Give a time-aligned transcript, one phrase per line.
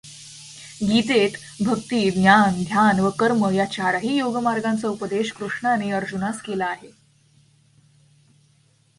[0.83, 1.29] गीतेत
[1.65, 7.01] भक्ती, ज्ञान, ध्यान व कर्म या चारही योगमार्गांचा उपदेश कृष्णाने अर्जुनास केला आहे.